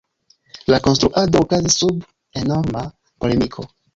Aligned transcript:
La 0.73 0.79
konstruado 0.87 1.41
okazis 1.45 1.77
sub 1.83 2.01
enorma 2.43 2.83
polemiko. 3.25 3.67